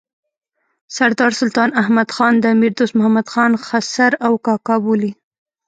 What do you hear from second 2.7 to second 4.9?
دوست محمد خان خسر او کاکا